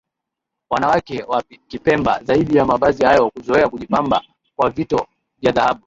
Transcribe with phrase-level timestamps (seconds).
[0.69, 4.21] Wanawake wa Kipemba zaidi ya mavazi hayo huzoea kujipamba
[4.55, 5.07] kwa vito
[5.41, 5.79] vya dhahabu